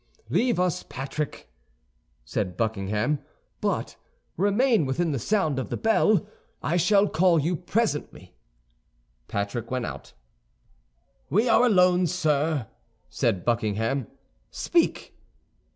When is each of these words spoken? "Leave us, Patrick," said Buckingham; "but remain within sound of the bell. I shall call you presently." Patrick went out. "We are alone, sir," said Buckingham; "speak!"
"Leave 0.29 0.59
us, 0.59 0.81
Patrick," 0.81 1.47
said 2.25 2.57
Buckingham; 2.57 3.19
"but 3.61 3.97
remain 4.35 4.87
within 4.87 5.15
sound 5.19 5.59
of 5.59 5.69
the 5.69 5.77
bell. 5.77 6.25
I 6.63 6.75
shall 6.75 7.07
call 7.07 7.37
you 7.39 7.55
presently." 7.55 8.33
Patrick 9.27 9.69
went 9.69 9.85
out. 9.85 10.13
"We 11.29 11.47
are 11.47 11.65
alone, 11.67 12.07
sir," 12.07 12.65
said 13.09 13.45
Buckingham; 13.45 14.07
"speak!" 14.49 15.13